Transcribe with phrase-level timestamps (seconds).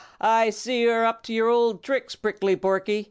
[0.19, 2.99] I see you are up to your old tricks, Prickly Porky!"